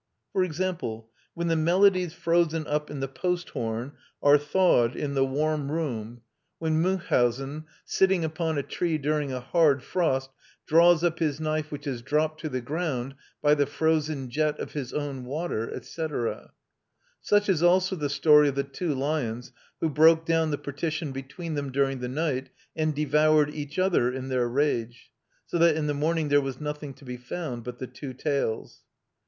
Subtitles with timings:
[0.33, 3.91] For example, when the melodies frozen up in the post horn
[4.23, 10.31] are thawed in the warm room—when Münchhausen, sitting upon a tree during a hard frost,
[10.65, 14.71] draws up his knife which has dropped to the ground by the frozen jet of
[14.73, 16.07] his own water, &c.
[17.21, 21.53] Such is also the story of the two lions who broke down the partition between
[21.53, 25.11] them during the night and devoured each other in their rage,
[25.45, 28.81] so that in the morning there was nothing to be found but the two tails.